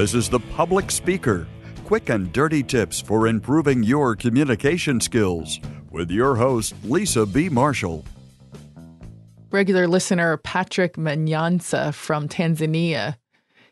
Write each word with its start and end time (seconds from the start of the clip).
This 0.00 0.14
is 0.14 0.30
The 0.30 0.40
Public 0.56 0.90
Speaker 0.90 1.46
quick 1.84 2.08
and 2.08 2.32
dirty 2.32 2.62
tips 2.62 3.02
for 3.02 3.26
improving 3.26 3.82
your 3.82 4.16
communication 4.16 4.98
skills 4.98 5.60
with 5.90 6.10
your 6.10 6.36
host, 6.36 6.74
Lisa 6.84 7.26
B. 7.26 7.50
Marshall. 7.50 8.06
Regular 9.50 9.86
listener 9.86 10.38
Patrick 10.38 10.94
Manyansa 10.94 11.92
from 11.92 12.30
Tanzania. 12.30 13.16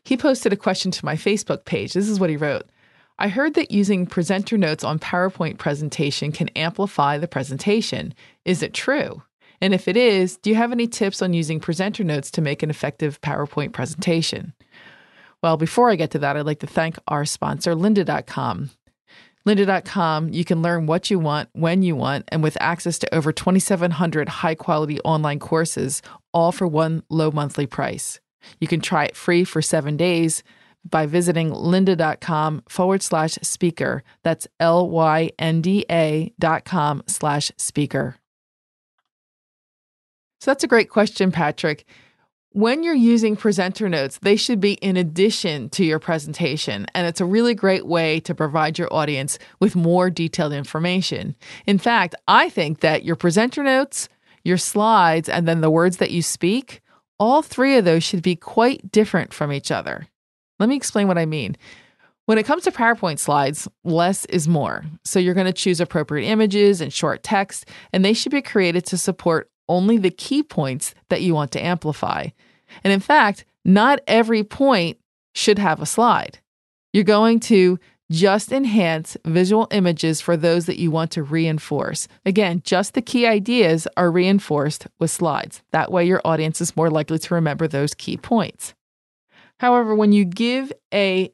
He 0.03 0.17
posted 0.17 0.53
a 0.53 0.55
question 0.55 0.91
to 0.91 1.03
my 1.03 1.15
Facebook 1.15 1.65
page. 1.65 1.93
This 1.93 2.07
is 2.07 2.19
what 2.19 2.29
he 2.29 2.37
wrote. 2.37 2.69
I 3.17 3.29
heard 3.29 3.55
that 3.55 3.71
using 3.71 4.05
presenter 4.05 4.55
notes 4.55 4.83
on 4.83 4.99
PowerPoint 4.99 5.57
presentation 5.57 6.31
can 6.31 6.49
amplify 6.49 7.17
the 7.17 7.27
presentation. 7.27 8.13
Is 8.45 8.61
it 8.61 8.75
true? 8.75 9.23
And 9.61 9.73
if 9.73 9.87
it 9.87 9.97
is, 9.97 10.37
do 10.37 10.51
you 10.51 10.55
have 10.57 10.71
any 10.71 10.85
tips 10.85 11.23
on 11.23 11.33
using 11.33 11.59
presenter 11.59 12.03
notes 12.03 12.29
to 12.29 12.41
make 12.41 12.61
an 12.61 12.69
effective 12.69 13.19
PowerPoint 13.21 13.73
presentation? 13.73 14.53
Well, 15.41 15.57
before 15.57 15.89
I 15.89 15.95
get 15.95 16.11
to 16.11 16.19
that, 16.19 16.35
I'd 16.35 16.45
like 16.45 16.59
to 16.59 16.67
thank 16.67 16.97
our 17.07 17.25
sponsor, 17.25 17.73
lynda.com. 17.73 18.71
Lynda.com, 19.47 20.29
you 20.29 20.43
can 20.43 20.61
learn 20.61 20.85
what 20.85 21.09
you 21.09 21.17
want, 21.17 21.49
when 21.53 21.81
you 21.81 21.95
want, 21.95 22.25
and 22.27 22.43
with 22.43 22.57
access 22.59 22.99
to 22.99 23.15
over 23.15 23.31
2,700 23.31 24.29
high 24.29 24.55
quality 24.55 24.99
online 25.01 25.39
courses, 25.39 26.01
all 26.33 26.51
for 26.51 26.67
one 26.67 27.03
low 27.09 27.31
monthly 27.31 27.65
price. 27.65 28.19
You 28.59 28.67
can 28.67 28.81
try 28.81 29.05
it 29.05 29.15
free 29.15 29.43
for 29.45 29.61
seven 29.61 29.97
days 29.97 30.43
by 30.87 31.05
visiting 31.05 31.51
lynda.com 31.51 32.63
forward 32.67 33.01
slash 33.01 33.37
speaker. 33.41 34.03
That's 34.23 34.47
L 34.59 34.89
Y 34.89 35.31
N 35.39 35.61
D 35.61 35.85
A 35.89 36.33
dot 36.39 36.65
com 36.65 37.03
slash 37.07 37.51
speaker. 37.57 38.15
So 40.41 40.51
that's 40.51 40.63
a 40.63 40.67
great 40.67 40.89
question, 40.89 41.31
Patrick. 41.31 41.85
When 42.53 42.81
you're 42.81 42.95
using 42.95 43.35
presenter 43.35 43.87
notes, 43.87 44.17
they 44.23 44.35
should 44.35 44.59
be 44.59 44.73
in 44.73 44.97
addition 44.97 45.69
to 45.69 45.85
your 45.85 45.99
presentation, 45.99 46.87
and 46.95 47.05
it's 47.05 47.21
a 47.21 47.25
really 47.25 47.53
great 47.53 47.85
way 47.85 48.19
to 48.21 48.33
provide 48.33 48.79
your 48.79 48.91
audience 48.91 49.37
with 49.59 49.75
more 49.75 50.09
detailed 50.09 50.53
information. 50.53 51.35
In 51.67 51.77
fact, 51.77 52.15
I 52.27 52.49
think 52.49 52.79
that 52.79 53.03
your 53.03 53.15
presenter 53.15 53.61
notes, 53.61 54.09
your 54.43 54.57
slides, 54.57 55.29
and 55.29 55.47
then 55.47 55.61
the 55.61 55.69
words 55.69 55.97
that 55.97 56.09
you 56.09 56.23
speak, 56.23 56.81
all 57.19 57.43
three 57.43 57.77
of 57.77 57.85
those 57.85 58.03
should 58.03 58.23
be 58.23 58.35
quite 58.35 58.91
different 58.91 59.31
from 59.31 59.53
each 59.53 59.69
other. 59.69 60.07
Let 60.57 60.69
me 60.69 60.75
explain 60.75 61.07
what 61.07 61.19
I 61.19 61.27
mean. 61.27 61.55
When 62.25 62.39
it 62.39 62.47
comes 62.47 62.63
to 62.63 62.71
PowerPoint 62.71 63.19
slides, 63.19 63.67
less 63.83 64.25
is 64.25 64.47
more. 64.47 64.85
So 65.03 65.19
you're 65.19 65.35
going 65.35 65.45
to 65.45 65.53
choose 65.53 65.79
appropriate 65.79 66.27
images 66.27 66.81
and 66.81 66.91
short 66.91 67.21
text, 67.21 67.67
and 67.93 68.03
they 68.03 68.13
should 68.13 68.31
be 68.31 68.41
created 68.41 68.87
to 68.87 68.97
support 68.97 69.51
only 69.69 69.97
the 69.97 70.11
key 70.11 70.43
points 70.43 70.93
that 71.09 71.21
you 71.21 71.33
want 71.33 71.51
to 71.51 71.63
amplify. 71.63 72.27
And 72.83 72.91
in 72.91 72.99
fact, 72.99 73.45
not 73.63 73.99
every 74.07 74.43
point 74.43 74.97
should 75.33 75.59
have 75.59 75.81
a 75.81 75.85
slide. 75.85 76.39
You're 76.91 77.03
going 77.03 77.39
to 77.41 77.79
just 78.11 78.51
enhance 78.51 79.15
visual 79.25 79.67
images 79.71 80.19
for 80.19 80.35
those 80.35 80.65
that 80.65 80.79
you 80.79 80.89
want 80.89 81.11
to 81.11 81.23
reinforce. 81.23 82.07
Again, 82.25 82.61
just 82.65 82.95
the 82.95 83.01
key 83.01 83.27
ideas 83.27 83.87
are 83.95 84.11
reinforced 84.11 84.87
with 84.99 85.11
slides. 85.11 85.61
That 85.71 85.91
way, 85.91 86.05
your 86.05 86.21
audience 86.25 86.59
is 86.59 86.75
more 86.75 86.89
likely 86.89 87.19
to 87.19 87.35
remember 87.35 87.67
those 87.67 87.93
key 87.93 88.17
points. 88.17 88.73
However, 89.59 89.93
when 89.93 90.11
you 90.11 90.25
give 90.25 90.73
a 90.93 91.31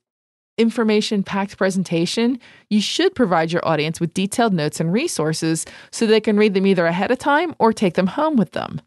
information 0.57 1.23
packed 1.23 1.57
presentation, 1.57 2.39
you 2.69 2.81
should 2.81 3.15
provide 3.15 3.51
your 3.51 3.65
audience 3.67 3.99
with 3.99 4.13
detailed 4.13 4.53
notes 4.53 4.79
and 4.79 4.91
resources 4.91 5.65
so 5.91 6.05
they 6.05 6.21
can 6.21 6.37
read 6.37 6.53
them 6.53 6.65
either 6.65 6.85
ahead 6.85 7.11
of 7.11 7.19
time 7.19 7.55
or 7.59 7.73
take 7.73 7.95
them 7.95 8.07
home 8.07 8.35
with 8.35 8.51
them. 8.51 8.81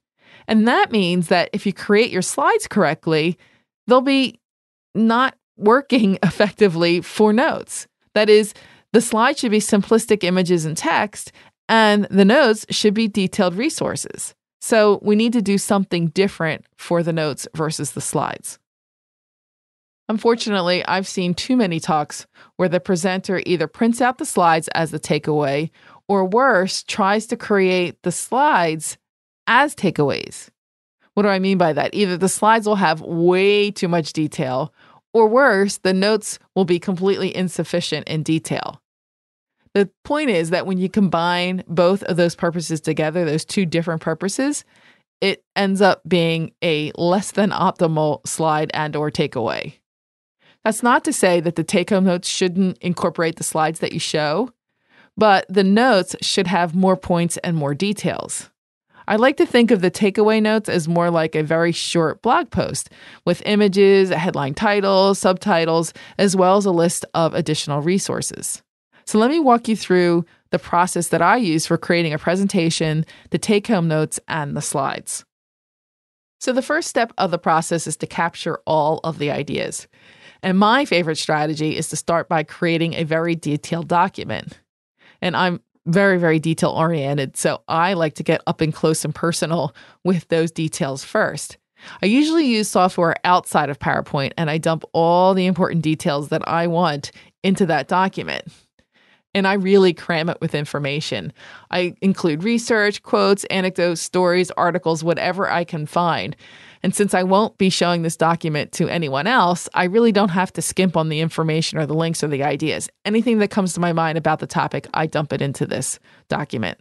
And 0.47 0.67
that 0.67 0.91
means 0.91 1.29
that 1.29 1.51
if 1.53 1.67
you 1.67 1.73
create 1.73 2.11
your 2.11 2.23
slides 2.23 2.67
correctly, 2.67 3.39
they'll 3.87 4.01
be 4.01 4.41
not 4.95 5.37
working 5.57 6.19
effectively 6.23 7.01
for 7.01 7.33
notes. 7.33 7.87
That 8.15 8.31
is, 8.31 8.55
the 8.93 9.01
slide 9.03 9.39
should 9.39 9.51
be 9.51 9.61
simplistic 9.61 10.25
images 10.25 10.65
and 10.65 10.77
text, 10.77 11.33
and 11.69 12.05
the 12.11 12.25
notes 12.25 12.65
should 12.71 12.95
be 12.95 13.07
detailed 13.07 13.55
resources. 13.55 14.35
So 14.61 14.99
we 15.03 15.15
need 15.15 15.35
to 15.35 15.43
do 15.43 15.59
something 15.59 16.09
different 16.09 16.65
for 16.77 17.03
the 17.03 17.13
notes 17.13 17.47
versus 17.55 17.93
the 17.93 18.01
slides. 18.01 18.59
Unfortunately, 20.09 20.85
I've 20.87 21.07
seen 21.07 21.35
too 21.35 21.57
many 21.57 21.81
talks 21.81 22.27
where 22.57 22.69
the 22.69 22.81
presenter 22.81 23.43
either 23.45 23.67
prints 23.67 24.01
out 24.01 24.19
the 24.19 24.25
slides 24.25 24.69
as 24.69 24.91
the 24.91 25.01
takeaway 25.01 25.71
or 26.09 26.25
worse, 26.25 26.83
tries 26.83 27.27
to 27.27 27.37
create 27.37 28.03
the 28.03 28.13
slides 28.13 28.97
as 29.47 29.75
takeaways. 29.75 30.49
What 31.15 31.25
do 31.25 31.29
I 31.29 31.39
mean 31.39 31.59
by 31.59 31.73
that? 31.75 31.95
Either 31.95 32.17
the 32.17 32.29
slides 32.29 32.67
will 32.67 32.77
have 32.77 33.01
way 33.03 33.71
too 33.71 33.89
much 33.89 34.13
detail, 34.13 34.73
or 35.13 35.27
worse, 35.27 35.79
the 35.79 35.93
notes 35.93 36.39
will 36.55 36.65
be 36.65 36.79
completely 36.79 37.35
insufficient 37.35 38.09
in 38.09 38.23
detail. 38.23 38.81
The 39.75 39.91
point 40.05 40.31
is 40.31 40.51
that 40.51 40.67
when 40.67 40.79
you 40.79 40.89
combine 40.89 41.65
both 41.69 42.03
of 42.05 42.17
those 42.17 42.35
purposes 42.35 42.81
together, 42.81 43.25
those 43.25 43.45
two 43.45 43.67
different 43.67 44.01
purposes, 44.01 44.65
it 45.21 45.45
ends 45.57 45.83
up 45.83 46.03
being 46.09 46.53
a 46.63 46.93
less 46.97 47.33
than 47.33 47.51
optimal 47.51 48.27
slide 48.27 48.71
and 48.73 48.97
or 48.97 49.11
takeaway. 49.11 49.78
That's 50.65 50.83
not 50.83 51.05
to 51.05 51.13
say 51.13 51.41
that 51.41 51.57
the 51.57 51.65
take 51.65 51.91
home 51.91 52.05
notes 52.05 52.29
shouldn't 52.29 52.79
incorporate 52.79 53.37
the 53.37 53.45
slides 53.45 53.81
that 53.81 53.93
you 53.93 54.01
show, 54.01 54.53
but 55.17 55.47
the 55.49 55.65
notes 55.65 56.15
should 56.21 56.47
have 56.47 56.75
more 56.75 56.97
points 56.97 57.37
and 57.39 57.57
more 57.57 57.75
details. 57.75 58.51
I 59.09 59.17
like 59.17 59.39
to 59.39 59.47
think 59.47 59.71
of 59.71 59.81
the 59.81 59.91
takeaway 59.91 60.43
notes 60.43 60.69
as 60.69 60.87
more 60.87 61.11
like 61.11 61.35
a 61.35 61.43
very 61.43 61.73
short 61.73 62.21
blog 62.21 62.51
post 62.51 62.91
with 63.25 63.43
images, 63.47 64.11
a 64.11 64.19
headline 64.19 64.53
title, 64.53 65.15
subtitles, 65.15 65.95
as 66.19 66.37
well 66.37 66.59
as 66.59 66.67
a 66.67 66.71
list 66.71 67.07
of 67.15 67.33
additional 67.33 67.81
resources. 67.81 68.63
So 69.07 69.19
let 69.19 69.31
me 69.31 69.41
walk 69.41 69.67
you 69.67 69.77
through 69.77 70.27
the 70.51 70.59
process 70.59 71.09
that 71.09 71.23
I 71.23 71.39
use 71.39 71.67
for 71.67 71.79
creating 71.79 72.13
a 72.13 72.19
presentation, 72.19 73.07
the 73.31 73.39
take 73.39 73.67
home 73.67 73.89
notes, 73.89 74.21
and 74.29 74.55
the 74.55 74.61
slides. 74.61 75.25
So 76.39 76.53
the 76.53 76.61
first 76.61 76.89
step 76.89 77.13
of 77.17 77.31
the 77.31 77.39
process 77.39 77.87
is 77.87 77.97
to 77.97 78.07
capture 78.07 78.61
all 78.67 79.01
of 79.05 79.19
the 79.19 79.31
ideas. 79.31 79.89
And 80.43 80.59
my 80.59 80.85
favorite 80.85 81.19
strategy 81.19 81.77
is 81.77 81.89
to 81.89 81.97
start 81.97 82.29
by 82.29 82.43
creating 82.43 82.95
a 82.95 83.05
very 83.05 83.35
detailed 83.35 83.89
document. 83.89 84.59
And 85.21 85.37
I'm 85.37 85.61
very, 85.87 86.19
very 86.19 86.39
detail 86.39 86.71
oriented. 86.71 87.37
So 87.37 87.63
I 87.67 87.95
like 87.95 88.15
to 88.15 88.23
get 88.23 88.43
up 88.47 88.61
and 88.61 88.73
close 88.73 89.05
and 89.05 89.15
personal 89.15 89.75
with 90.05 90.29
those 90.29 90.51
details 90.51 91.03
first. 91.03 91.57
I 92.03 92.07
usually 92.07 92.47
use 92.47 92.69
software 92.69 93.17
outside 93.25 93.71
of 93.71 93.79
PowerPoint 93.79 94.33
and 94.37 94.51
I 94.51 94.59
dump 94.59 94.85
all 94.93 95.35
the 95.35 95.47
important 95.47 95.83
details 95.83 96.29
that 96.29 96.47
I 96.47 96.67
want 96.67 97.13
into 97.43 97.67
that 97.67 97.89
document. 97.89 98.49
And 99.35 99.47
I 99.47 99.55
really 99.55 99.95
cram 99.95 100.29
it 100.29 100.39
with 100.41 100.55
information. 100.55 101.33
I 101.71 101.95
include 102.01 102.43
research, 102.43 103.03
quotes, 103.03 103.45
anecdotes, 103.45 104.01
stories, 104.01 104.51
articles, 104.53 105.05
whatever 105.05 105.51
I 105.51 105.65
can 105.65 105.87
find. 105.87 106.35
And 106.83 106.95
since 106.95 107.15
I 107.15 107.23
won't 107.23 107.59
be 107.59 107.71
showing 107.71 108.03
this 108.03 108.17
document 108.17 108.73
to 108.73 108.89
anyone 108.89 109.27
else, 109.27 109.69
I 109.75 109.85
really 109.85 110.13
don't 110.13 110.31
have 110.31 110.53
to 110.55 110.63
skimp 110.63 110.97
on 110.97 111.09
the 111.09 111.21
information 111.21 111.79
or 111.79 111.87
the 111.87 111.95
links 111.95 112.23
or 112.23 112.29
the 112.29 112.45
ideas. 112.45 112.89
Anything 113.05 113.39
that 113.39 113.51
comes 113.51 113.73
to 113.75 113.81
my 113.81 113.93
mind 113.93 114.19
about 114.19 114.39
the 114.39 114.47
topic, 114.47 114.89
I 114.95 115.07
dump 115.07 115.33
it 115.33 115.43
into 115.43 115.67
this 115.67 115.99
document. 116.29 116.79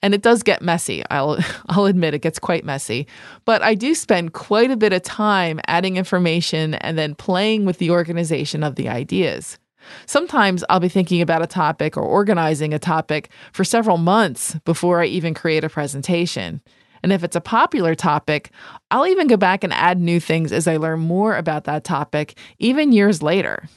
And 0.00 0.14
it 0.14 0.22
does 0.22 0.42
get 0.42 0.62
messy. 0.62 1.04
I'll 1.10 1.38
I'll 1.68 1.86
admit 1.86 2.14
it 2.14 2.20
gets 2.20 2.38
quite 2.38 2.64
messy. 2.64 3.06
But 3.44 3.62
I 3.62 3.74
do 3.74 3.94
spend 3.94 4.32
quite 4.32 4.70
a 4.70 4.76
bit 4.76 4.92
of 4.92 5.02
time 5.02 5.60
adding 5.66 5.96
information 5.96 6.74
and 6.74 6.96
then 6.98 7.14
playing 7.14 7.64
with 7.64 7.78
the 7.78 7.90
organization 7.90 8.62
of 8.62 8.76
the 8.76 8.88
ideas. 8.88 9.58
Sometimes 10.06 10.64
I'll 10.68 10.80
be 10.80 10.88
thinking 10.88 11.20
about 11.20 11.42
a 11.42 11.46
topic 11.46 11.96
or 11.96 12.02
organizing 12.02 12.72
a 12.72 12.78
topic 12.78 13.30
for 13.52 13.64
several 13.64 13.98
months 13.98 14.56
before 14.64 15.02
I 15.02 15.06
even 15.06 15.34
create 15.34 15.64
a 15.64 15.68
presentation. 15.68 16.60
And 17.02 17.12
if 17.12 17.24
it's 17.24 17.36
a 17.36 17.40
popular 17.40 17.94
topic, 17.94 18.50
I'll 18.90 19.06
even 19.06 19.26
go 19.26 19.36
back 19.36 19.64
and 19.64 19.72
add 19.72 20.00
new 20.00 20.20
things 20.20 20.52
as 20.52 20.68
I 20.68 20.76
learn 20.76 21.00
more 21.00 21.36
about 21.36 21.64
that 21.64 21.84
topic, 21.84 22.38
even 22.58 22.92
years 22.92 23.22
later. 23.22 23.68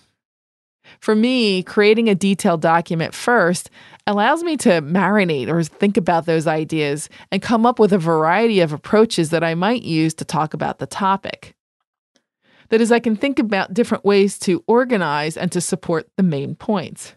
For 1.00 1.15
me, 1.15 1.63
creating 1.63 2.09
a 2.09 2.15
detailed 2.15 2.61
document 2.61 3.13
first 3.13 3.69
allows 4.07 4.44
me 4.44 4.55
to 4.57 4.81
marinate 4.81 5.47
or 5.47 5.63
think 5.63 5.97
about 5.97 6.25
those 6.25 6.47
ideas 6.47 7.09
and 7.31 7.41
come 7.41 7.65
up 7.65 7.79
with 7.79 7.91
a 7.91 7.97
variety 7.97 8.59
of 8.59 8.71
approaches 8.71 9.31
that 9.31 9.44
I 9.44 9.55
might 9.55 9.81
use 9.81 10.13
to 10.15 10.25
talk 10.25 10.53
about 10.53 10.79
the 10.79 10.85
topic. 10.85 11.55
That 12.69 12.81
is, 12.81 12.91
I 12.91 13.00
can 13.00 13.15
think 13.15 13.39
about 13.39 13.73
different 13.73 14.05
ways 14.05 14.39
to 14.39 14.63
organize 14.67 15.38
and 15.38 15.51
to 15.51 15.61
support 15.61 16.07
the 16.17 16.23
main 16.23 16.55
points. 16.55 17.13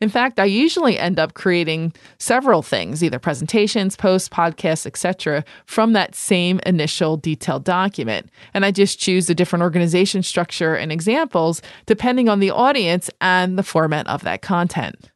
In 0.00 0.08
fact, 0.08 0.38
I 0.40 0.44
usually 0.44 0.98
end 0.98 1.18
up 1.18 1.34
creating 1.34 1.92
several 2.18 2.62
things, 2.62 3.02
either 3.02 3.18
presentations, 3.18 3.96
posts, 3.96 4.28
podcasts, 4.28 4.86
etc., 4.86 5.44
from 5.66 5.92
that 5.92 6.14
same 6.14 6.60
initial 6.66 7.16
detailed 7.16 7.64
document. 7.64 8.30
And 8.54 8.64
I 8.64 8.70
just 8.70 8.98
choose 8.98 9.28
a 9.30 9.34
different 9.34 9.62
organization 9.62 10.22
structure 10.22 10.74
and 10.74 10.92
examples 10.92 11.62
depending 11.86 12.28
on 12.28 12.40
the 12.40 12.50
audience 12.50 13.10
and 13.20 13.58
the 13.58 13.62
format 13.62 14.06
of 14.06 14.22
that 14.22 14.42
content. 14.42 15.10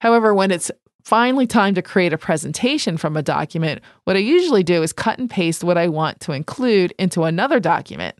However, 0.00 0.34
when 0.34 0.50
it's 0.50 0.70
finally 1.04 1.46
time 1.46 1.74
to 1.74 1.82
create 1.82 2.12
a 2.12 2.18
presentation 2.18 2.96
from 2.96 3.16
a 3.16 3.22
document, 3.22 3.82
what 4.04 4.16
I 4.16 4.20
usually 4.20 4.62
do 4.62 4.82
is 4.82 4.92
cut 4.92 5.18
and 5.18 5.28
paste 5.28 5.64
what 5.64 5.78
I 5.78 5.88
want 5.88 6.20
to 6.20 6.32
include 6.32 6.94
into 6.98 7.24
another 7.24 7.60
document. 7.60 8.16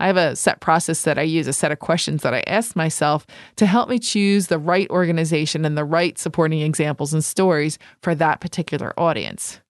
I 0.00 0.06
have 0.06 0.16
a 0.16 0.36
set 0.36 0.60
process 0.60 1.02
that 1.02 1.18
I 1.18 1.22
use, 1.22 1.46
a 1.46 1.52
set 1.52 1.72
of 1.72 1.78
questions 1.78 2.22
that 2.22 2.34
I 2.34 2.42
ask 2.46 2.76
myself 2.76 3.26
to 3.56 3.66
help 3.66 3.88
me 3.88 3.98
choose 3.98 4.46
the 4.46 4.58
right 4.58 4.88
organization 4.90 5.64
and 5.64 5.76
the 5.76 5.84
right 5.84 6.18
supporting 6.18 6.60
examples 6.60 7.12
and 7.12 7.24
stories 7.24 7.78
for 8.02 8.14
that 8.14 8.40
particular 8.40 8.98
audience. 8.98 9.60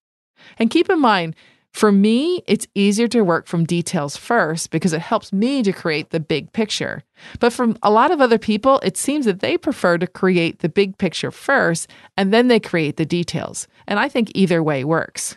And 0.58 0.70
keep 0.70 0.90
in 0.90 1.00
mind, 1.00 1.34
for 1.74 1.90
me, 1.90 2.40
it's 2.46 2.68
easier 2.76 3.08
to 3.08 3.22
work 3.22 3.48
from 3.48 3.64
details 3.64 4.16
first 4.16 4.70
because 4.70 4.92
it 4.92 5.00
helps 5.00 5.32
me 5.32 5.60
to 5.64 5.72
create 5.72 6.10
the 6.10 6.20
big 6.20 6.52
picture. 6.52 7.02
But 7.40 7.52
from 7.52 7.76
a 7.82 7.90
lot 7.90 8.12
of 8.12 8.20
other 8.20 8.38
people, 8.38 8.78
it 8.84 8.96
seems 8.96 9.24
that 9.24 9.40
they 9.40 9.58
prefer 9.58 9.98
to 9.98 10.06
create 10.06 10.60
the 10.60 10.68
big 10.68 10.96
picture 10.98 11.32
first 11.32 11.90
and 12.16 12.32
then 12.32 12.46
they 12.46 12.60
create 12.60 12.96
the 12.96 13.04
details. 13.04 13.66
And 13.88 13.98
I 13.98 14.08
think 14.08 14.30
either 14.36 14.62
way 14.62 14.84
works. 14.84 15.36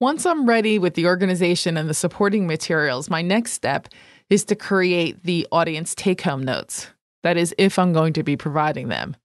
Once 0.00 0.24
I'm 0.24 0.48
ready 0.48 0.78
with 0.78 0.94
the 0.94 1.06
organization 1.06 1.76
and 1.76 1.90
the 1.90 1.94
supporting 1.94 2.46
materials, 2.46 3.10
my 3.10 3.20
next 3.20 3.50
step 3.50 3.88
is 4.30 4.44
to 4.44 4.54
create 4.54 5.24
the 5.24 5.44
audience 5.50 5.92
take 5.92 6.20
home 6.20 6.44
notes. 6.44 6.86
That 7.24 7.36
is, 7.36 7.52
if 7.58 7.80
I'm 7.80 7.92
going 7.92 8.12
to 8.12 8.22
be 8.22 8.36
providing 8.36 8.86
them. 8.86 9.16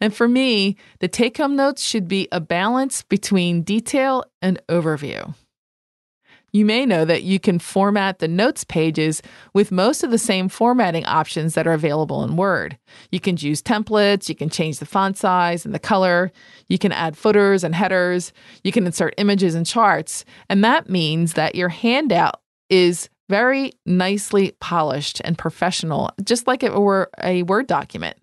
And 0.00 0.14
for 0.14 0.28
me, 0.28 0.76
the 1.00 1.08
take 1.08 1.38
home 1.38 1.56
notes 1.56 1.82
should 1.82 2.06
be 2.06 2.28
a 2.30 2.38
balance 2.38 3.02
between 3.02 3.62
detail 3.62 4.22
and 4.40 4.60
overview. 4.68 5.34
You 6.52 6.64
may 6.64 6.84
know 6.84 7.04
that 7.04 7.22
you 7.22 7.38
can 7.38 7.58
format 7.58 8.18
the 8.18 8.28
notes 8.28 8.64
pages 8.64 9.22
with 9.54 9.70
most 9.70 10.02
of 10.02 10.10
the 10.10 10.18
same 10.18 10.48
formatting 10.48 11.04
options 11.06 11.54
that 11.54 11.66
are 11.66 11.72
available 11.72 12.24
in 12.24 12.36
Word. 12.36 12.78
You 13.10 13.20
can 13.20 13.36
use 13.36 13.62
templates, 13.62 14.28
you 14.28 14.34
can 14.34 14.48
change 14.48 14.78
the 14.78 14.86
font 14.86 15.16
size 15.16 15.64
and 15.64 15.74
the 15.74 15.78
color, 15.78 16.32
you 16.68 16.78
can 16.78 16.92
add 16.92 17.16
footers 17.16 17.62
and 17.62 17.74
headers, 17.74 18.32
you 18.64 18.72
can 18.72 18.86
insert 18.86 19.14
images 19.18 19.54
and 19.54 19.66
charts, 19.66 20.24
and 20.48 20.64
that 20.64 20.88
means 20.88 21.34
that 21.34 21.54
your 21.54 21.68
handout 21.68 22.40
is 22.68 23.08
very 23.28 23.72
nicely 23.86 24.56
polished 24.60 25.20
and 25.24 25.38
professional, 25.38 26.10
just 26.24 26.46
like 26.48 26.62
it 26.62 26.74
were 26.74 27.10
a 27.22 27.44
Word 27.44 27.66
document. 27.68 28.16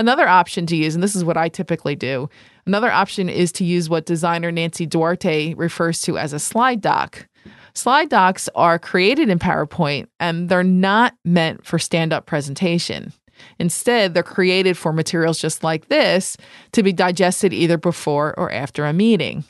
Another 0.00 0.26
option 0.26 0.64
to 0.64 0.76
use, 0.76 0.94
and 0.94 1.04
this 1.04 1.14
is 1.14 1.26
what 1.26 1.36
I 1.36 1.50
typically 1.50 1.94
do, 1.94 2.30
another 2.64 2.90
option 2.90 3.28
is 3.28 3.52
to 3.52 3.66
use 3.66 3.90
what 3.90 4.06
designer 4.06 4.50
Nancy 4.50 4.86
Duarte 4.86 5.52
refers 5.52 6.00
to 6.00 6.16
as 6.16 6.32
a 6.32 6.38
slide 6.38 6.80
doc. 6.80 7.28
Slide 7.74 8.08
docs 8.08 8.48
are 8.54 8.78
created 8.78 9.28
in 9.28 9.38
PowerPoint 9.38 10.06
and 10.18 10.48
they're 10.48 10.62
not 10.62 11.16
meant 11.22 11.66
for 11.66 11.78
stand 11.78 12.14
up 12.14 12.24
presentation. 12.24 13.12
Instead, 13.58 14.14
they're 14.14 14.22
created 14.22 14.78
for 14.78 14.90
materials 14.90 15.38
just 15.38 15.62
like 15.62 15.88
this 15.88 16.38
to 16.72 16.82
be 16.82 16.94
digested 16.94 17.52
either 17.52 17.76
before 17.76 18.34
or 18.38 18.50
after 18.50 18.86
a 18.86 18.94
meeting. 18.94 19.44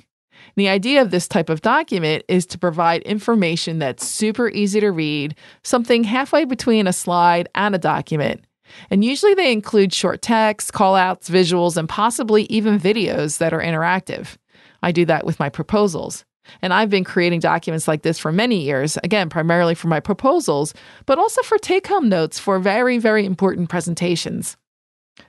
The 0.56 0.68
idea 0.68 1.00
of 1.00 1.12
this 1.12 1.28
type 1.28 1.48
of 1.48 1.62
document 1.62 2.24
is 2.26 2.44
to 2.46 2.58
provide 2.58 3.02
information 3.02 3.78
that's 3.78 4.04
super 4.04 4.48
easy 4.48 4.80
to 4.80 4.90
read, 4.90 5.36
something 5.62 6.02
halfway 6.02 6.44
between 6.44 6.88
a 6.88 6.92
slide 6.92 7.48
and 7.54 7.72
a 7.72 7.78
document, 7.78 8.44
and 8.90 9.04
usually 9.04 9.34
they 9.34 9.52
include 9.52 9.92
short 9.92 10.22
text, 10.22 10.72
callouts, 10.72 11.30
visuals, 11.30 11.76
and 11.76 11.88
possibly 11.88 12.44
even 12.44 12.78
videos 12.78 13.38
that 13.38 13.52
are 13.52 13.60
interactive. 13.60 14.36
I 14.82 14.92
do 14.92 15.04
that 15.06 15.24
with 15.24 15.38
my 15.38 15.48
proposals. 15.48 16.24
And 16.62 16.72
I've 16.72 16.90
been 16.90 17.04
creating 17.04 17.40
documents 17.40 17.86
like 17.86 18.02
this 18.02 18.18
for 18.18 18.32
many 18.32 18.62
years, 18.62 18.98
again, 19.04 19.28
primarily 19.28 19.74
for 19.74 19.88
my 19.88 20.00
proposals, 20.00 20.74
but 21.06 21.18
also 21.18 21.42
for 21.42 21.58
take 21.58 21.86
home 21.86 22.08
notes 22.08 22.38
for 22.38 22.58
very, 22.58 22.98
very 22.98 23.24
important 23.24 23.68
presentations. 23.68 24.56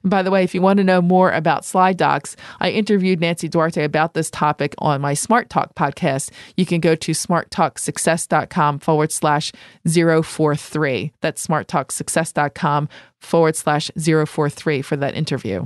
By 0.03 0.23
the 0.23 0.31
way, 0.31 0.43
if 0.43 0.55
you 0.55 0.61
want 0.61 0.77
to 0.77 0.83
know 0.83 1.01
more 1.01 1.31
about 1.31 1.65
slide 1.65 1.97
docs, 1.97 2.35
I 2.59 2.69
interviewed 2.71 3.19
Nancy 3.19 3.47
Duarte 3.47 3.83
about 3.83 4.13
this 4.13 4.29
topic 4.29 4.75
on 4.79 5.01
my 5.01 5.13
Smart 5.13 5.49
Talk 5.49 5.75
podcast. 5.75 6.31
You 6.57 6.65
can 6.65 6.79
go 6.79 6.95
to 6.95 7.11
smarttalksuccess.com 7.11 8.79
forward 8.79 9.11
slash 9.11 9.51
043. 9.87 11.13
That's 11.21 11.45
smarttalksuccess.com 11.45 12.89
forward 13.19 13.55
slash 13.55 13.91
043 13.97 14.81
for 14.81 14.95
that 14.97 15.15
interview. 15.15 15.65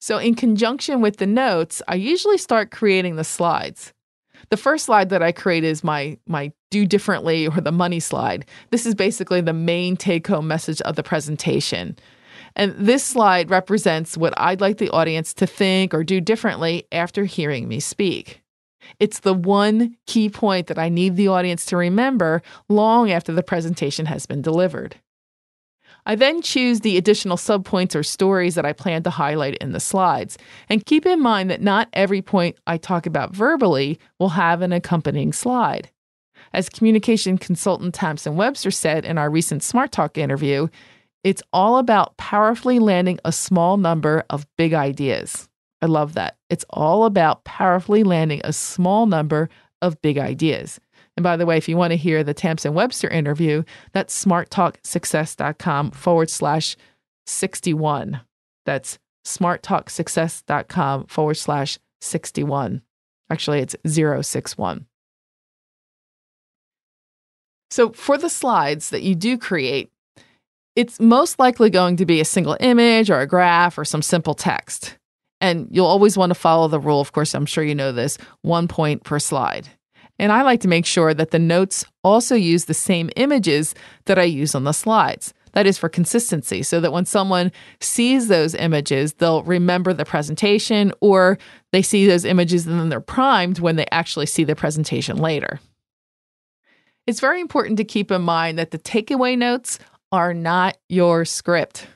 So, 0.00 0.16
in 0.16 0.34
conjunction 0.34 1.02
with 1.02 1.18
the 1.18 1.26
notes, 1.26 1.82
I 1.86 1.96
usually 1.96 2.38
start 2.38 2.70
creating 2.70 3.16
the 3.16 3.24
slides. 3.24 3.92
The 4.48 4.56
first 4.56 4.86
slide 4.86 5.10
that 5.10 5.22
I 5.22 5.32
create 5.32 5.62
is 5.62 5.84
my 5.84 6.16
my 6.26 6.52
do 6.70 6.86
differently 6.86 7.46
or 7.46 7.60
the 7.60 7.72
money 7.72 8.00
slide. 8.00 8.46
This 8.70 8.86
is 8.86 8.94
basically 8.94 9.40
the 9.40 9.52
main 9.52 9.96
take 9.96 10.26
home 10.26 10.48
message 10.48 10.80
of 10.82 10.96
the 10.96 11.02
presentation. 11.02 11.96
And 12.56 12.74
this 12.76 13.04
slide 13.04 13.50
represents 13.50 14.16
what 14.16 14.34
I'd 14.36 14.60
like 14.60 14.78
the 14.78 14.90
audience 14.90 15.32
to 15.34 15.46
think 15.46 15.94
or 15.94 16.04
do 16.04 16.20
differently 16.20 16.86
after 16.92 17.24
hearing 17.24 17.68
me 17.68 17.80
speak. 17.80 18.42
It's 18.98 19.20
the 19.20 19.34
one 19.34 19.96
key 20.06 20.28
point 20.28 20.66
that 20.66 20.78
I 20.78 20.88
need 20.88 21.16
the 21.16 21.28
audience 21.28 21.64
to 21.66 21.76
remember 21.76 22.42
long 22.68 23.10
after 23.10 23.32
the 23.32 23.42
presentation 23.42 24.06
has 24.06 24.26
been 24.26 24.42
delivered. 24.42 24.96
I 26.06 26.14
then 26.14 26.40
choose 26.40 26.80
the 26.80 26.96
additional 26.96 27.36
subpoints 27.36 27.94
or 27.94 28.02
stories 28.02 28.54
that 28.54 28.64
I 28.64 28.72
plan 28.72 29.02
to 29.02 29.10
highlight 29.10 29.56
in 29.58 29.72
the 29.72 29.80
slides. 29.80 30.38
And 30.68 30.84
keep 30.86 31.04
in 31.04 31.20
mind 31.20 31.50
that 31.50 31.60
not 31.60 31.88
every 31.92 32.22
point 32.22 32.56
I 32.66 32.78
talk 32.78 33.06
about 33.06 33.34
verbally 33.34 33.98
will 34.18 34.30
have 34.30 34.62
an 34.62 34.72
accompanying 34.72 35.32
slide. 35.32 35.90
As 36.52 36.68
communication 36.68 37.38
consultant 37.38 37.94
Thompson 37.94 38.34
Webster 38.34 38.70
said 38.70 39.04
in 39.04 39.18
our 39.18 39.30
recent 39.30 39.62
Smart 39.62 39.92
Talk 39.92 40.16
interview, 40.18 40.68
it's 41.22 41.42
all 41.52 41.78
about 41.78 42.16
powerfully 42.16 42.78
landing 42.78 43.18
a 43.24 43.32
small 43.32 43.76
number 43.76 44.24
of 44.30 44.46
big 44.56 44.74
ideas. 44.74 45.48
I 45.82 45.86
love 45.86 46.14
that. 46.14 46.36
It's 46.48 46.64
all 46.70 47.04
about 47.04 47.44
powerfully 47.44 48.02
landing 48.04 48.40
a 48.44 48.52
small 48.52 49.06
number 49.06 49.48
of 49.82 50.00
big 50.02 50.18
ideas. 50.18 50.80
And 51.16 51.24
by 51.24 51.36
the 51.36 51.46
way, 51.46 51.56
if 51.56 51.68
you 51.68 51.76
want 51.76 51.90
to 51.92 51.96
hear 51.96 52.22
the 52.22 52.34
Thompson 52.34 52.74
Webster 52.74 53.08
interview, 53.08 53.62
that's 53.92 54.24
smarttalksuccess.com 54.24 55.90
forward 55.92 56.30
slash 56.30 56.76
61. 57.26 58.20
That's 58.66 58.98
smarttalksuccess.com 59.26 61.06
forward 61.06 61.36
slash 61.36 61.78
61. 62.00 62.82
Actually, 63.30 63.60
it's 63.60 63.76
061. 63.86 64.86
So 67.70 67.92
for 67.92 68.18
the 68.18 68.28
slides 68.28 68.90
that 68.90 69.02
you 69.02 69.14
do 69.14 69.38
create, 69.38 69.90
it's 70.76 71.00
most 71.00 71.38
likely 71.38 71.70
going 71.70 71.96
to 71.96 72.06
be 72.06 72.20
a 72.20 72.24
single 72.24 72.56
image 72.60 73.10
or 73.10 73.20
a 73.20 73.26
graph 73.26 73.76
or 73.78 73.84
some 73.84 74.02
simple 74.02 74.34
text. 74.34 74.96
And 75.40 75.68
you'll 75.70 75.86
always 75.86 76.16
want 76.16 76.30
to 76.30 76.38
follow 76.38 76.68
the 76.68 76.80
rule, 76.80 77.00
of 77.00 77.12
course, 77.12 77.34
I'm 77.34 77.46
sure 77.46 77.64
you 77.64 77.74
know 77.74 77.92
this 77.92 78.18
one 78.42 78.68
point 78.68 79.04
per 79.04 79.18
slide. 79.18 79.68
And 80.18 80.32
I 80.32 80.42
like 80.42 80.60
to 80.60 80.68
make 80.68 80.84
sure 80.84 81.14
that 81.14 81.30
the 81.30 81.38
notes 81.38 81.84
also 82.04 82.34
use 82.34 82.66
the 82.66 82.74
same 82.74 83.08
images 83.16 83.74
that 84.04 84.18
I 84.18 84.24
use 84.24 84.54
on 84.54 84.64
the 84.64 84.72
slides. 84.72 85.32
That 85.52 85.66
is 85.66 85.78
for 85.78 85.88
consistency, 85.88 86.62
so 86.62 86.78
that 86.80 86.92
when 86.92 87.06
someone 87.06 87.50
sees 87.80 88.28
those 88.28 88.54
images, 88.54 89.14
they'll 89.14 89.42
remember 89.42 89.92
the 89.92 90.04
presentation 90.04 90.92
or 91.00 91.38
they 91.72 91.82
see 91.82 92.06
those 92.06 92.24
images 92.24 92.66
and 92.66 92.78
then 92.78 92.88
they're 92.88 93.00
primed 93.00 93.58
when 93.58 93.76
they 93.76 93.86
actually 93.90 94.26
see 94.26 94.44
the 94.44 94.54
presentation 94.54 95.16
later. 95.16 95.58
It's 97.06 97.18
very 97.18 97.40
important 97.40 97.78
to 97.78 97.84
keep 97.84 98.10
in 98.12 98.22
mind 98.22 98.58
that 98.58 98.70
the 98.70 98.78
takeaway 98.78 99.36
notes 99.36 99.78
are 100.12 100.34
not 100.34 100.76
your 100.88 101.24
script. 101.24 101.86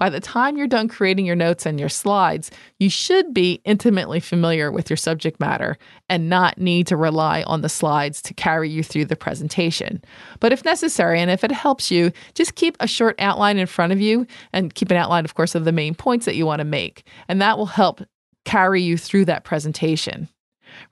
By 0.00 0.08
the 0.08 0.18
time 0.18 0.56
you're 0.56 0.66
done 0.66 0.88
creating 0.88 1.26
your 1.26 1.36
notes 1.36 1.66
and 1.66 1.78
your 1.78 1.90
slides, 1.90 2.50
you 2.78 2.88
should 2.88 3.34
be 3.34 3.60
intimately 3.66 4.18
familiar 4.18 4.72
with 4.72 4.88
your 4.88 4.96
subject 4.96 5.38
matter 5.38 5.76
and 6.08 6.30
not 6.30 6.56
need 6.56 6.86
to 6.86 6.96
rely 6.96 7.42
on 7.42 7.60
the 7.60 7.68
slides 7.68 8.22
to 8.22 8.32
carry 8.32 8.70
you 8.70 8.82
through 8.82 9.04
the 9.04 9.14
presentation. 9.14 10.02
But 10.40 10.54
if 10.54 10.64
necessary, 10.64 11.20
and 11.20 11.30
if 11.30 11.44
it 11.44 11.52
helps 11.52 11.90
you, 11.90 12.12
just 12.32 12.54
keep 12.54 12.78
a 12.80 12.86
short 12.86 13.14
outline 13.18 13.58
in 13.58 13.66
front 13.66 13.92
of 13.92 14.00
you 14.00 14.26
and 14.54 14.74
keep 14.74 14.90
an 14.90 14.96
outline, 14.96 15.26
of 15.26 15.34
course, 15.34 15.54
of 15.54 15.66
the 15.66 15.72
main 15.72 15.94
points 15.94 16.24
that 16.24 16.36
you 16.36 16.46
want 16.46 16.60
to 16.60 16.64
make. 16.64 17.06
And 17.28 17.42
that 17.42 17.58
will 17.58 17.66
help 17.66 18.00
carry 18.46 18.80
you 18.80 18.96
through 18.96 19.26
that 19.26 19.44
presentation. 19.44 20.30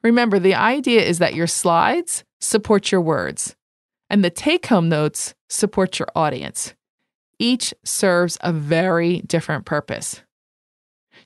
Remember, 0.02 0.38
the 0.38 0.54
idea 0.54 1.00
is 1.00 1.18
that 1.18 1.34
your 1.34 1.46
slides 1.46 2.24
support 2.40 2.92
your 2.92 3.00
words 3.00 3.56
and 4.10 4.24
the 4.24 4.30
take 4.30 4.66
home 4.66 4.88
notes 4.88 5.34
support 5.48 5.98
your 5.98 6.08
audience. 6.14 6.74
Each 7.38 7.72
serves 7.84 8.36
a 8.40 8.52
very 8.52 9.20
different 9.20 9.64
purpose. 9.64 10.22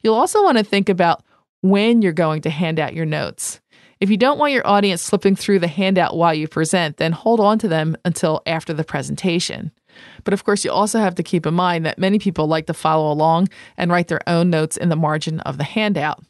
You'll 0.03 0.15
also 0.15 0.43
want 0.43 0.59
to 0.59 0.65
think 0.65 0.89
about 0.89 1.23
when 1.63 2.03
you're 2.03 2.13
going 2.13 2.43
to 2.43 2.51
hand 2.51 2.79
out 2.79 2.95
your 2.95 3.07
notes. 3.07 3.61
If 4.01 4.11
you 4.11 4.17
don't 4.17 4.39
want 4.39 4.53
your 4.53 4.67
audience 4.67 5.01
slipping 5.01 5.37
through 5.37 5.61
the 5.61 5.69
handout 5.69 6.17
while 6.17 6.35
you 6.35 6.49
present, 6.49 6.97
then 6.97 7.13
hold 7.13 7.39
on 7.39 7.59
to 7.61 7.69
them 7.69 7.97
until 8.05 8.43
after 8.47 8.73
the 8.73 8.83
presentation. 8.83 9.71
But 10.25 10.35
of 10.35 10.45
course, 10.45 10.65
you 10.65 10.73
also 10.73 10.99
have 10.99 11.15
to 11.15 11.23
keep 11.23 11.47
in 11.47 11.55
mind 11.55 11.87
that 11.87 11.99
many 11.99 12.19
people 12.19 12.49
like 12.49 12.67
to 12.67 12.75
follow 12.75 13.13
along 13.13 13.49
and 13.77 13.93
write 13.93 14.09
their 14.09 14.29
own 14.29 14.51
notes 14.51 14.77
in 14.77 14.89
the 14.89 14.97
margin 14.97 15.39
of 15.41 15.57
the 15.57 15.65
handout. 15.65 16.25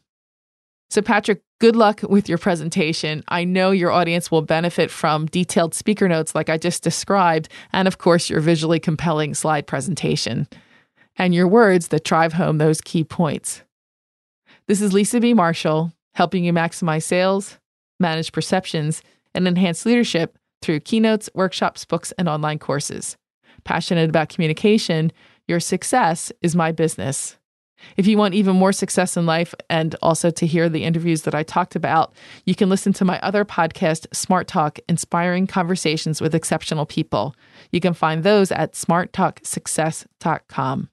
So, 0.93 1.01
Patrick, 1.01 1.41
good 1.59 1.75
luck 1.75 2.03
with 2.03 2.29
your 2.29 2.37
presentation. 2.37 3.25
I 3.29 3.45
know 3.45 3.71
your 3.71 3.91
audience 3.91 4.31
will 4.31 4.43
benefit 4.43 4.91
from 4.91 5.25
detailed 5.25 5.73
speaker 5.73 6.07
notes 6.07 6.35
like 6.35 6.51
I 6.51 6.59
just 6.59 6.83
described, 6.83 7.49
and 7.73 7.89
of 7.89 7.97
course, 7.97 8.29
your 8.29 8.41
visually 8.41 8.79
compelling 8.79 9.33
slide 9.33 9.67
presentation 9.67 10.49
and 11.17 11.35
your 11.35 11.49
words 11.49 11.89
that 11.89 12.05
drive 12.05 12.35
home 12.35 12.59
those 12.59 12.83
key 12.83 13.05
points. 13.05 13.63
This 14.69 14.83
is 14.83 14.93
Lisa 14.93 15.19
B. 15.19 15.33
Marshall, 15.33 15.95
helping 16.13 16.45
you 16.45 16.53
maximize 16.53 17.05
sales, 17.05 17.57
manage 17.99 18.31
perceptions, 18.31 19.03
and 19.35 19.49
enhance 19.49 19.87
leadership 19.87 20.37
through 20.61 20.81
keynotes, 20.81 21.31
workshops, 21.35 21.87
books, 21.87 22.13
and 22.19 22.29
online 22.29 22.59
courses. 22.59 23.17
Passionate 23.65 24.11
about 24.11 24.29
communication, 24.29 25.11
your 25.49 25.59
success 25.59 26.31
is 26.43 26.55
my 26.55 26.71
business. 26.71 27.39
If 27.97 28.07
you 28.07 28.19
want 28.19 28.35
even 28.35 28.57
more 28.57 28.73
success 28.73 29.17
in 29.17 29.25
life 29.27 29.55
and 29.71 29.95
also 30.03 30.31
to 30.31 30.47
hear 30.47 30.69
the 30.69 30.85
interviews 30.85 31.23
that 31.23 31.35
I 31.35 31.43
talked 31.43 31.75
about, 31.77 32.13
you 32.45 32.55
can 32.55 32.69
listen 32.69 32.93
to 32.95 33.05
my 33.05 33.21
other 33.21 33.45
podcast, 33.45 34.07
Smart 34.15 34.49
Talk 34.49 34.79
Inspiring 34.89 35.47
Conversations 35.47 36.21
with 36.21 36.35
Exceptional 36.35 36.87
People. 36.87 37.37
You 37.71 37.79
can 37.81 37.95
find 37.95 38.25
those 38.25 38.51
at 38.53 38.73
smarttalksuccess.com. 38.73 40.89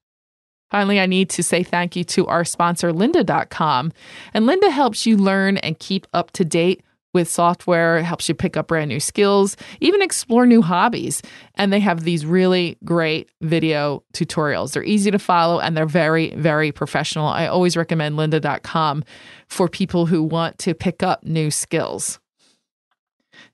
Finally, 0.69 0.99
I 0.99 1.07
need 1.07 1.31
to 1.31 1.41
say 1.41 1.63
thank 1.63 1.95
you 1.95 2.03
to 2.03 2.27
our 2.27 2.45
sponsor, 2.45 2.91
lynda.com. 2.91 3.91
And 4.33 4.47
Lynda 4.47 4.69
helps 4.69 5.05
you 5.05 5.17
learn 5.17 5.57
and 5.57 5.79
keep 5.79 6.05
up 6.13 6.31
to 6.31 6.45
date 6.45 6.83
with 7.13 7.29
software, 7.29 7.97
It 7.97 8.03
helps 8.03 8.29
you 8.29 8.35
pick 8.35 8.55
up 8.55 8.67
brand 8.67 8.89
new 8.89 8.99
skills, 8.99 9.57
even 9.79 10.01
explore 10.01 10.45
new 10.45 10.61
hobbies. 10.61 11.21
And 11.55 11.73
they 11.73 11.79
have 11.79 12.03
these 12.03 12.25
really 12.25 12.77
great 12.83 13.31
video 13.41 14.03
tutorials. 14.13 14.73
They're 14.73 14.83
easy 14.83 15.09
to 15.11 15.19
follow 15.19 15.59
and 15.59 15.75
they're 15.75 15.85
very, 15.85 16.35
very 16.35 16.71
professional. 16.71 17.27
I 17.27 17.47
always 17.47 17.75
recommend 17.75 18.15
lynda.com 18.15 19.03
for 19.47 19.67
people 19.67 20.05
who 20.05 20.23
want 20.23 20.59
to 20.59 20.73
pick 20.73 21.01
up 21.01 21.23
new 21.23 21.49
skills. 21.49 22.19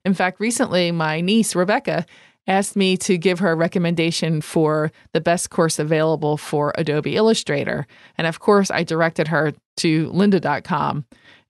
In 0.03 0.13
fact, 0.13 0.39
recently, 0.39 0.91
my 0.91 1.21
niece, 1.21 1.55
Rebecca, 1.55 2.05
asked 2.47 2.75
me 2.75 2.95
to 2.97 3.17
give 3.17 3.39
her 3.39 3.51
a 3.51 3.55
recommendation 3.55 4.41
for 4.41 4.91
the 5.13 5.21
best 5.21 5.49
course 5.49 5.79
available 5.79 6.37
for 6.37 6.73
Adobe 6.75 7.15
Illustrator. 7.15 7.87
And 8.17 8.27
of 8.27 8.39
course, 8.39 8.69
I 8.69 8.83
directed 8.83 9.29
her 9.29 9.53
to 9.77 10.09
lynda.com. 10.11 11.05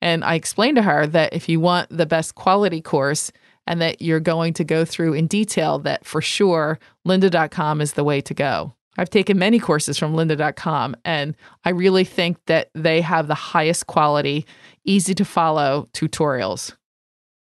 And 0.06 0.24
I 0.24 0.36
explained 0.36 0.76
to 0.76 0.84
her 0.84 1.08
that 1.08 1.34
if 1.34 1.50
you 1.50 1.60
want 1.60 1.90
the 1.90 2.06
best 2.06 2.36
quality 2.36 2.80
course 2.80 3.32
and 3.66 3.82
that 3.82 4.04
you're 4.04 4.20
going 4.20 4.54
to 4.54 4.64
go 4.64 4.86
through 4.86 5.14
in 5.14 5.26
detail, 5.26 5.80
that 5.80 6.06
for 6.06 6.22
sure, 6.22 6.78
lynda.com 7.08 7.82
is 7.82 7.94
the 7.94 8.04
way 8.04 8.22
to 8.22 8.36
go. 8.36 8.76
I've 9.00 9.10
taken 9.10 9.40
many 9.40 9.58
courses 9.58 9.98
from 9.98 10.14
lynda.com, 10.14 10.96
and 11.04 11.36
I 11.64 11.72
really 11.72 12.04
think 12.04 12.38
that 12.46 12.70
they 12.76 13.02
have 13.02 13.28
the 13.28 13.34
highest 13.34 13.88
quality, 13.88 14.46
easy 14.86 15.16
to 15.16 15.26
follow 15.26 15.90
tutorials. 15.92 16.76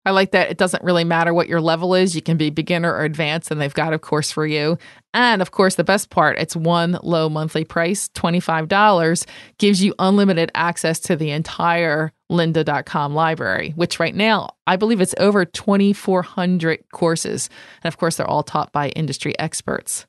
I 0.06 0.12
like 0.12 0.32
that 0.32 0.52
it 0.52 0.58
doesn't 0.58 0.84
really 0.84 1.04
matter 1.04 1.34
what 1.34 1.48
your 1.48 1.62
level 1.62 1.96
is. 1.96 2.16
You 2.16 2.22
can 2.22 2.38
be 2.38 2.52
beginner 2.52 2.94
or 2.94 3.04
advanced, 3.04 3.50
and 3.50 3.60
they've 3.60 3.74
got 3.74 3.94
a 3.94 4.00
course 4.00 4.32
for 4.32 4.46
you. 4.46 4.78
And 5.16 5.42
of 5.42 5.50
course, 5.50 5.76
the 5.76 5.84
best 5.84 6.12
part 6.12 6.38
it's 6.38 6.56
one 6.56 7.00
low 7.02 7.28
monthly 7.28 7.66
price, 7.66 8.08
$25, 8.10 9.26
gives 9.58 9.84
you 9.84 9.96
unlimited 9.98 10.52
access 10.54 11.00
to 11.02 11.16
the 11.16 11.32
entire 11.32 12.14
lynda.com 12.32 13.14
library, 13.14 13.74
which 13.76 14.00
right 14.00 14.16
now 14.16 14.50
I 14.66 14.78
believe 14.78 15.02
it's 15.02 15.14
over 15.20 15.46
2,400 15.46 16.84
courses. 16.92 17.50
And 17.84 17.94
of 17.94 17.98
course, 17.98 18.16
they're 18.16 18.28
all 18.28 18.44
taught 18.44 18.72
by 18.72 18.90
industry 18.90 19.38
experts. 19.38 20.08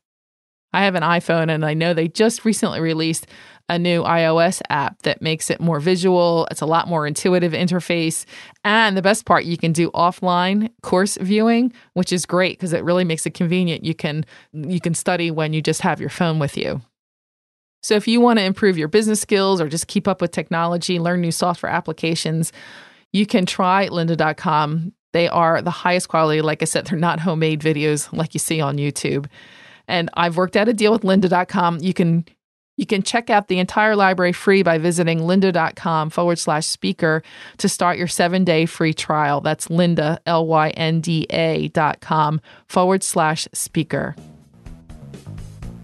I 0.72 0.84
have 0.84 0.94
an 0.94 1.02
iPhone 1.02 1.50
and 1.50 1.66
I 1.66 1.74
know 1.74 1.92
they 1.92 2.08
just 2.08 2.44
recently 2.44 2.80
released 2.80 3.26
a 3.68 3.78
new 3.78 4.02
iOS 4.02 4.60
app 4.70 5.02
that 5.02 5.22
makes 5.22 5.50
it 5.50 5.60
more 5.60 5.80
visual. 5.80 6.46
It's 6.50 6.60
a 6.60 6.66
lot 6.66 6.88
more 6.88 7.06
intuitive 7.06 7.52
interface. 7.52 8.24
And 8.64 8.96
the 8.96 9.02
best 9.02 9.24
part, 9.24 9.44
you 9.44 9.56
can 9.56 9.72
do 9.72 9.90
offline 9.90 10.70
course 10.82 11.16
viewing, 11.20 11.72
which 11.94 12.12
is 12.12 12.26
great 12.26 12.58
because 12.58 12.72
it 12.72 12.84
really 12.84 13.04
makes 13.04 13.26
it 13.26 13.34
convenient. 13.34 13.84
You 13.84 13.94
can 13.94 14.24
you 14.52 14.80
can 14.80 14.94
study 14.94 15.30
when 15.30 15.52
you 15.52 15.62
just 15.62 15.82
have 15.82 16.00
your 16.00 16.10
phone 16.10 16.38
with 16.38 16.56
you. 16.56 16.80
So 17.82 17.94
if 17.94 18.08
you 18.08 18.20
want 18.20 18.38
to 18.38 18.44
improve 18.44 18.78
your 18.78 18.88
business 18.88 19.20
skills 19.20 19.60
or 19.60 19.68
just 19.68 19.88
keep 19.88 20.08
up 20.08 20.20
with 20.20 20.30
technology, 20.30 20.98
learn 20.98 21.20
new 21.20 21.32
software 21.32 21.70
applications, 21.70 22.52
you 23.12 23.26
can 23.26 23.44
try 23.44 23.88
lynda.com. 23.88 24.92
They 25.12 25.28
are 25.28 25.60
the 25.60 25.70
highest 25.70 26.08
quality. 26.08 26.40
Like 26.40 26.62
I 26.62 26.64
said, 26.64 26.86
they're 26.86 26.98
not 26.98 27.20
homemade 27.20 27.60
videos 27.60 28.10
like 28.16 28.34
you 28.34 28.40
see 28.40 28.60
on 28.60 28.76
YouTube. 28.76 29.26
And 29.88 30.08
I've 30.14 30.36
worked 30.36 30.56
out 30.56 30.68
a 30.68 30.72
deal 30.72 30.92
with 30.92 31.02
lynda.com. 31.02 31.80
You 31.80 31.92
can 31.92 32.24
you 32.78 32.86
can 32.86 33.02
check 33.02 33.28
out 33.28 33.48
the 33.48 33.58
entire 33.58 33.94
library 33.94 34.32
free 34.32 34.62
by 34.62 34.78
visiting 34.78 35.20
lynda.com 35.20 36.08
forward 36.08 36.38
slash 36.38 36.66
speaker 36.66 37.22
to 37.58 37.68
start 37.68 37.98
your 37.98 38.08
seven 38.08 38.44
day 38.44 38.64
free 38.64 38.94
trial. 38.94 39.42
That's 39.42 39.68
Lynda, 39.68 40.18
L 40.24 40.46
Y 40.46 40.70
N 40.70 41.00
D 41.00 41.26
A 41.28 41.68
dot 41.68 42.00
com 42.00 42.40
forward 42.66 43.02
slash 43.02 43.46
speaker. 43.52 44.16